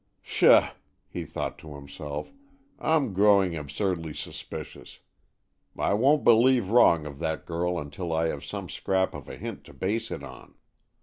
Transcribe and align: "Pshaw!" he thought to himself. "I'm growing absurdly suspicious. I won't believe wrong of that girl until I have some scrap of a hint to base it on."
"Pshaw!" 0.23 0.71
he 1.07 1.25
thought 1.25 1.59
to 1.59 1.75
himself. 1.75 2.31
"I'm 2.79 3.13
growing 3.13 3.55
absurdly 3.55 4.15
suspicious. 4.15 4.97
I 5.77 5.93
won't 5.93 6.23
believe 6.23 6.71
wrong 6.71 7.05
of 7.05 7.19
that 7.19 7.45
girl 7.45 7.77
until 7.77 8.11
I 8.11 8.29
have 8.29 8.43
some 8.43 8.67
scrap 8.67 9.13
of 9.13 9.29
a 9.29 9.37
hint 9.37 9.63
to 9.65 9.73
base 9.73 10.09
it 10.09 10.23
on." 10.23 10.55